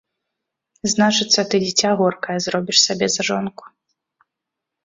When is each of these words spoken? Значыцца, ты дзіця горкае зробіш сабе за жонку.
Значыцца, 0.93 1.39
ты 1.51 1.55
дзіця 1.65 1.91
горкае 1.99 2.39
зробіш 2.47 2.77
сабе 2.87 3.07
за 3.17 3.21
жонку. 3.29 3.63